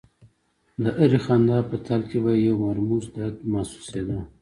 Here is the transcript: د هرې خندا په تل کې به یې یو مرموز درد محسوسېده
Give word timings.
د 0.81 0.83
هرې 0.97 1.19
خندا 1.25 1.57
په 1.69 1.75
تل 1.85 2.01
کې 2.09 2.17
به 2.23 2.31
یې 2.35 2.41
یو 2.47 2.55
مرموز 2.65 3.03
درد 3.15 3.37
محسوسېده 3.51 4.19